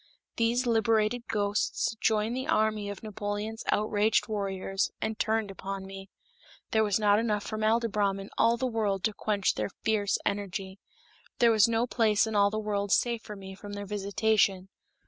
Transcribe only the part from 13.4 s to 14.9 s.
from their visitation.